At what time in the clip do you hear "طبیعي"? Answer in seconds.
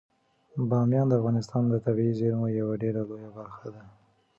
1.85-2.13